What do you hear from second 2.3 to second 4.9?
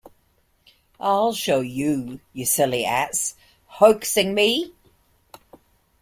you silly ass— hoaxing me!